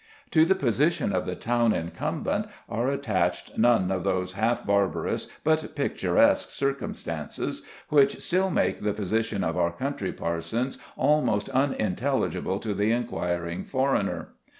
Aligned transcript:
To 0.31 0.45
the 0.45 0.55
position 0.55 1.13
of 1.13 1.27
the 1.27 1.35
town 1.35 1.73
incumbent 1.73 2.47
are 2.67 2.87
attached 2.89 3.55
none 3.59 3.91
of 3.91 4.03
those 4.03 4.33
half 4.33 4.65
barbarous 4.65 5.27
but 5.43 5.75
picturesque 5.75 6.49
circumstances 6.49 7.61
which 7.89 8.19
still 8.19 8.49
make 8.49 8.79
the 8.81 8.93
position 8.95 9.43
of 9.43 9.55
our 9.57 9.71
country 9.71 10.11
parsons 10.11 10.79
almost 10.97 11.49
unintelligible 11.49 12.57
to 12.61 12.73
the 12.73 12.91
inquiring 12.91 13.63
foreigner. 13.63 14.29